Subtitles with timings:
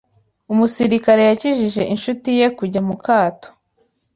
[0.51, 3.49] Umusirikare yakijije inshuti ye kujya mukato